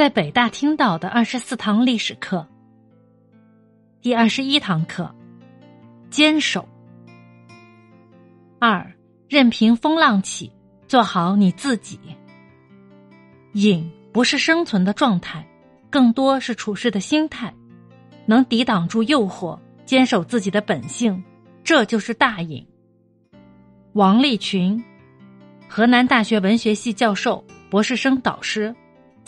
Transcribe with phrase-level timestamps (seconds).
[0.00, 2.48] 在北大听到的二十四堂历史课，
[4.00, 5.14] 第二十一堂课，
[6.08, 6.66] 坚守。
[8.58, 8.94] 二，
[9.28, 10.50] 任凭风浪起，
[10.88, 12.00] 做好你自己。
[13.52, 15.46] 隐不是生存的状态，
[15.90, 17.52] 更多是处事的心态。
[18.24, 21.22] 能抵挡住诱惑，坚守自己的本性，
[21.62, 22.66] 这就是大隐。
[23.92, 24.82] 王立群，
[25.68, 28.74] 河南大学文学系教授、博士生导师。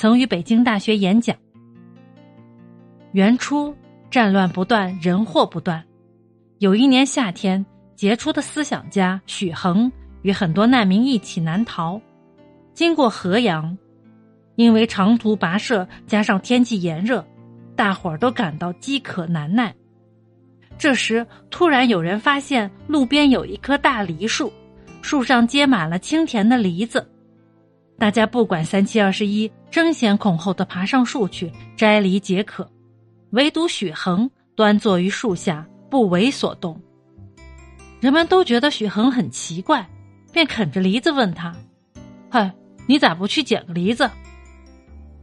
[0.03, 1.37] 曾于北京大学演讲。
[3.13, 3.73] 元初
[4.11, 5.81] 战乱不断，人祸不断。
[6.59, 12.01] 有一年夏天，杰出的思想家许衡与很多难民一起南逃，
[12.75, 13.79] 经过河阳，
[14.57, 17.25] 因为长途跋涉加上天气炎热，
[17.77, 19.73] 大伙儿都感到饥渴难耐。
[20.77, 24.53] 这时，突然有人发现路边有一棵大梨树，
[25.01, 27.09] 树上结满了清甜的梨子。
[28.03, 32.69] 大家不管三七二十一，争先恐后的爬上树去摘梨解渴，
[33.31, 36.83] 唯独许衡端坐于树下不为所动。
[38.01, 39.89] 人们都觉得许衡很奇怪，
[40.33, 41.55] 便啃着梨子问他
[42.29, 42.53] ：“嗨，
[42.89, 44.11] 你咋不去捡个梨子？”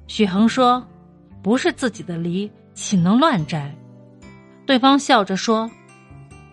[0.08, 0.82] 许衡说
[1.44, 3.76] ：“不是自己的梨，岂能乱摘？”
[4.66, 5.70] 对方笑着说：“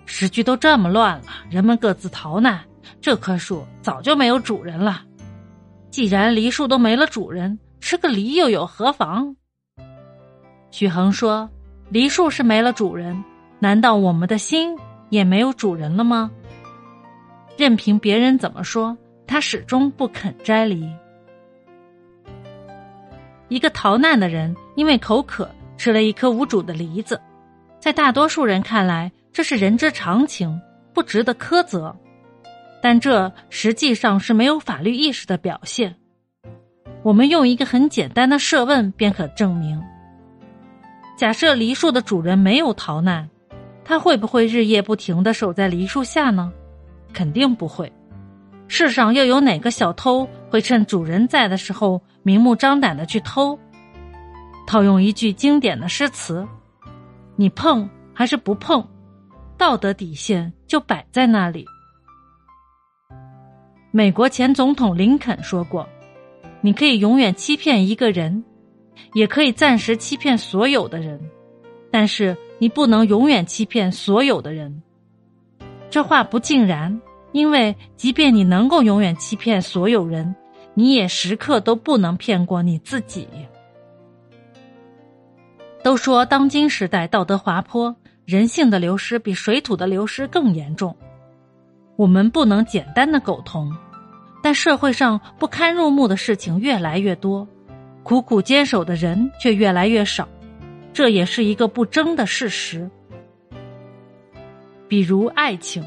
[0.06, 2.60] 时局都这么乱了，人们各自逃难，
[3.00, 5.04] 这棵树早就没有主人了。”
[5.96, 9.34] 既然梨树都没了主人，吃个梨又有何妨？
[10.70, 11.48] 许衡说
[11.88, 13.24] ：“梨树是没了主人，
[13.60, 14.76] 难道我们的心
[15.08, 16.30] 也没有主人了吗？”
[17.56, 18.94] 任凭别人怎么说，
[19.26, 20.86] 他始终不肯摘梨。
[23.48, 27.18] 一个逃难的人因为口渴吃了一颗无主的梨子，
[27.80, 30.60] 在大多数人看来，这是人之常情，
[30.92, 31.96] 不值得苛责。
[32.82, 35.96] 但这实际上是没有法律意识的表现。
[37.02, 39.80] 我们用一个很简单的设问便可证明：
[41.16, 43.28] 假设梨树的主人没有逃难，
[43.84, 46.52] 他会不会日夜不停的守在梨树下呢？
[47.12, 47.90] 肯定不会。
[48.68, 53.56] 世上又有哪个小偷会趁主人在的时候明目张胆的去偷？
[54.66, 56.44] 套用一句经典的诗词
[57.36, 58.84] ：“你碰还是不碰，
[59.56, 61.64] 道德底线就摆在那里。”
[63.90, 65.88] 美国前总统林肯说过
[66.60, 68.44] ：“你可以永远欺骗一个人，
[69.14, 71.18] 也可以暂时欺骗所有的人，
[71.90, 74.82] 但是你不能永远欺骗所有的人。”
[75.88, 77.00] 这话不尽然，
[77.32, 80.34] 因为即便你能够永远欺骗所有人，
[80.74, 83.26] 你也时刻都不能骗过你自己。
[85.82, 87.94] 都说当今时代道德滑坡，
[88.26, 90.94] 人性的流失比水土的流失更严重。
[91.96, 93.74] 我们不能简单的苟同。
[94.42, 97.48] 但社会上不堪入目的事情越来越多，
[98.04, 100.28] 苦苦坚守的人却越来越少，
[100.92, 102.88] 这也是一个不争的事实。
[104.86, 105.82] 比如爱情，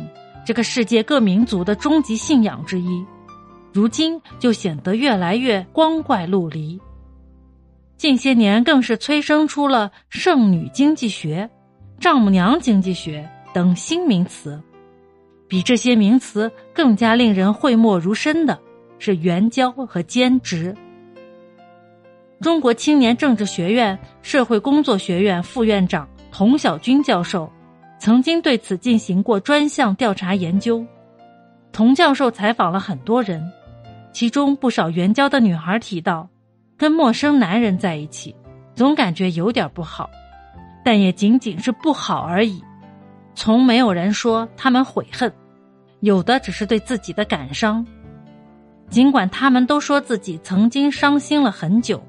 [0.46, 3.06] 这个世界各民族的终极信仰之一，
[3.72, 6.78] 如今就显得越来越光怪陆离。
[7.96, 11.50] 近些年更是催生出了剩女经济学、
[11.98, 14.62] 丈母娘经济学等新名词。
[15.50, 18.58] 比这些名词更加令人讳莫如深的
[19.00, 20.74] 是援交和兼职。
[22.40, 27.52] 中国青年政治学院社会工作学院副院长童晓军教授
[27.98, 30.86] 曾经对此进行过专项调查研究。
[31.74, 33.44] 童教授采访了很多人，
[34.14, 36.30] 其中不少援交的女孩提到，
[36.78, 38.36] 跟陌生男人在一起，
[38.74, 40.10] 总感觉有点不好，
[40.86, 42.64] 但也仅仅是不好而已。
[43.40, 45.34] 从没有人说他们悔恨，
[46.02, 47.88] 有的只是对自己的感伤。
[48.90, 52.06] 尽管他们都说自己曾经伤心了很久，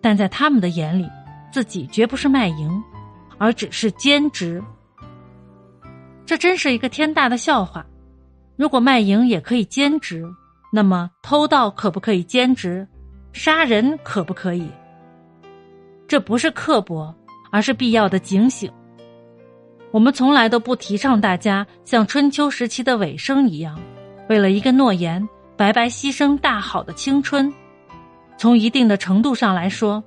[0.00, 1.10] 但在他们的眼里，
[1.52, 2.70] 自己绝不是卖淫，
[3.38, 4.62] 而只是兼职。
[6.24, 7.84] 这真是一个天大的笑话。
[8.54, 10.24] 如果卖淫也可以兼职，
[10.72, 12.86] 那么偷盗可不可以兼职？
[13.32, 14.70] 杀人可不可以？
[16.06, 17.12] 这不是刻薄，
[17.50, 18.70] 而是必要的警醒。
[19.90, 23.78] 我们从来都不提倡大家像春秋时期的尾声一样，
[24.28, 25.26] 为了一个诺言
[25.56, 27.52] 白白牺牲大好的青春。
[28.36, 30.02] 从一定的程度上来说，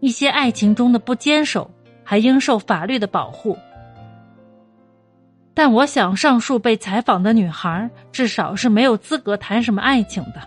[0.00, 1.70] 一些爱情中的不坚守
[2.04, 3.56] 还应受法律的保护。
[5.52, 10.40] 但我想，上述被采访的女孩至少是没有资格谈什么爱情的，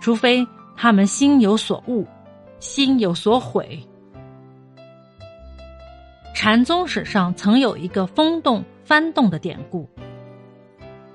[0.00, 2.06] 除非她们心有所悟，
[2.58, 3.78] 心有所悔。
[6.40, 9.88] 禅宗史上曾有一个风动翻动的典故。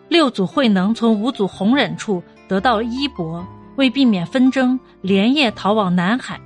[0.09, 3.41] 六祖慧能从五祖弘忍处得到衣钵，
[3.77, 6.37] 为避免纷争，连夜逃往南海。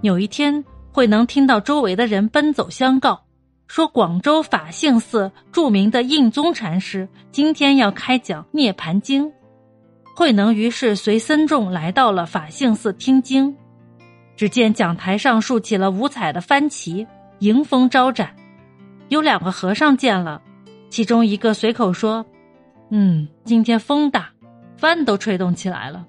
[0.00, 3.24] 有一天慧能听到周围的人奔走相告，
[3.66, 9.26] 说广州法性寺著名的印宗禅师今天要开讲《涅盘经》。
[10.16, 13.54] 慧能于是随僧众来到了法性寺听经，
[14.34, 17.06] 只见讲台上竖起了五彩的幡旗，
[17.42, 18.36] 迎风招展。
[19.08, 20.40] 有两个和尚见了，
[20.90, 22.24] 其中一个随口说
[22.90, 24.30] ：“嗯，今天风大，
[24.76, 26.06] 帆都吹动起来了。”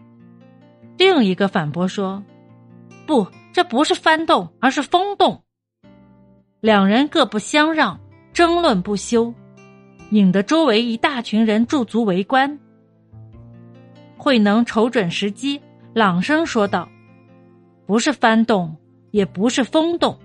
[0.96, 2.24] 另一个反驳说
[3.08, 5.44] ：“不。”这不是翻动，而是风动。
[6.60, 8.00] 两人各不相让，
[8.34, 9.32] 争论不休，
[10.10, 12.58] 引得周围一大群人驻足围观。
[14.18, 15.62] 慧能瞅准时机，
[15.94, 16.90] 朗声说道
[17.86, 18.76] ：“不是翻动，
[19.12, 20.18] 也不是风动，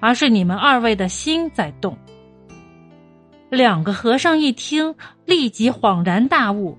[0.00, 1.96] 而是你们二位的心在动。”
[3.50, 4.94] 两个和尚一听，
[5.24, 6.76] 立即恍然大悟。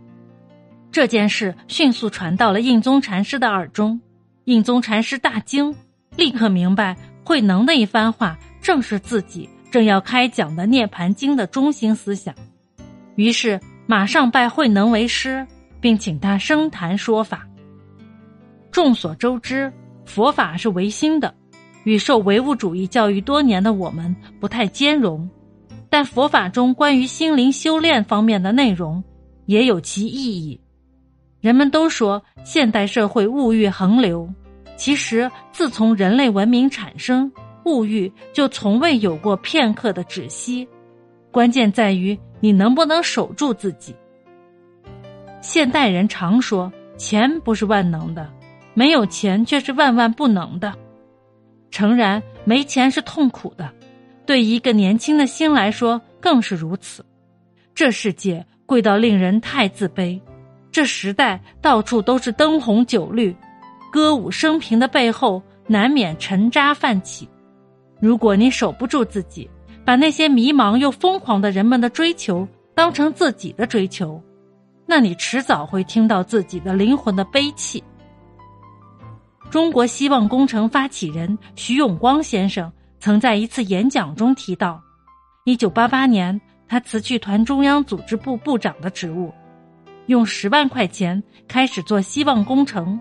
[0.91, 4.01] 这件事迅速传到了印宗禅师的耳中。
[4.45, 5.73] 印宗禅师大惊，
[6.15, 12.33] 立刻明白慧能的一番话正是自己正要开讲的《涅盘经》的中心思想，
[13.15, 15.45] 于是马上拜慧能为师，
[15.79, 17.47] 并请他升坛说法。
[18.71, 19.71] 众所周知，
[20.05, 21.33] 佛法是唯心的，
[21.83, 25.29] 与受唯物主义教育多年的我们不太兼容，
[25.89, 29.03] 但佛法中关于心灵修炼方面的内容
[29.45, 30.59] 也有其意义。
[31.39, 34.29] 人们都说现代社会物欲横流，
[34.75, 37.31] 其实自从人类文明产生，
[37.65, 40.67] 物欲就从未有过片刻的止息。
[41.31, 43.95] 关键在于你能不能守住自己。
[45.41, 48.29] 现代人常说钱不是万能的，
[48.75, 50.71] 没有钱却是万万不能的。
[51.71, 53.71] 诚然，没钱是痛苦的，
[54.25, 57.03] 对一个年轻的心来说更是如此。
[57.73, 60.19] 这世界贵到令人太自卑。
[60.71, 63.35] 这时代到处都是灯红酒绿，
[63.91, 67.27] 歌舞升平的背后难免沉渣泛起。
[67.99, 69.49] 如果你守不住自己，
[69.83, 74.21] 把那些迷茫又疯狂的人们的追求当成自己的追求，
[74.85, 77.83] 那你迟早会听到自己的灵魂的悲泣。
[79.51, 82.71] 中国希望工程发起人徐永光先生
[83.01, 84.81] 曾在一次演讲中提到，
[85.43, 86.39] 一九八八年
[86.69, 89.29] 他辞去团中央组织部部长的职务。
[90.05, 92.97] 用十万块钱开始做希望工程。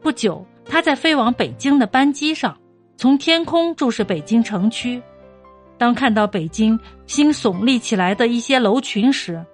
[0.00, 2.58] 不久，他在飞往北京的班机上，
[2.96, 5.00] 从天空注视北京城区。
[5.78, 9.44] 当看到北京新耸立起来的一些楼群时，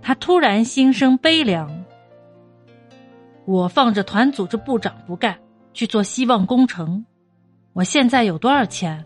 [0.00, 1.77] 他突然心生悲凉。
[3.48, 5.34] 我放着团组织部长不干，
[5.72, 7.02] 去做希望工程。
[7.72, 9.02] 我现在有多少钱？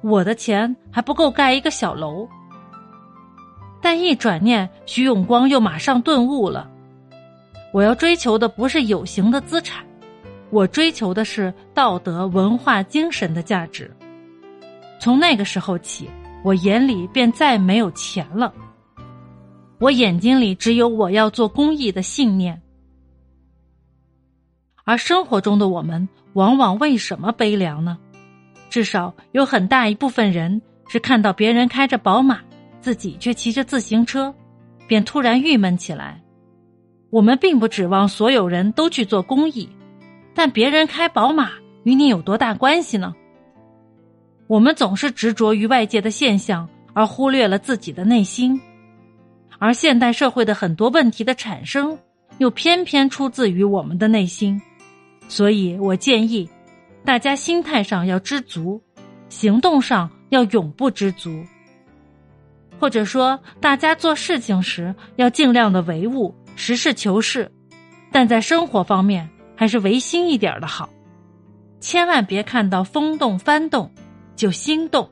[0.00, 2.26] 我的钱还不够盖一个小楼。
[3.82, 6.70] 但一转念，徐永光又马上顿悟了。
[7.70, 9.84] 我要追求的不是有形的资产，
[10.48, 13.94] 我追求的是道德、文化、精神的价值。
[14.98, 16.08] 从那个时候起，
[16.42, 18.54] 我眼里便再没有钱了，
[19.78, 22.58] 我眼睛里只有我要做公益的信念。
[24.92, 27.96] 而生活中的我们，往往为什么悲凉呢？
[28.68, 32.40] 至少有很大一部分人是看到别人开着宝马。
[32.82, 34.34] 自己却骑着自行车，
[34.86, 36.20] 便突然郁闷起来。
[37.08, 39.66] 我们并不指望所有人都去做公益，
[40.34, 41.52] 但别人开宝马
[41.84, 43.14] 与你有多大关系呢？
[44.46, 48.60] 我们总是执着于外界的现象，而忽略了自己的内心。
[49.58, 51.98] 而现代社会的很多问题的产生，
[52.36, 54.60] 又偏偏出自于我们的内心。
[55.28, 56.48] 所以我建议，
[57.04, 58.82] 大家心态上要知足，
[59.28, 61.44] 行动上要永不知足。
[62.78, 67.50] 或者说，大家做事情时要尽量的唯物、实事求是，
[68.10, 70.90] 但在生活方面还是唯心一点的好，
[71.80, 73.88] 千万别看到风动、幡动
[74.34, 75.08] 就心动。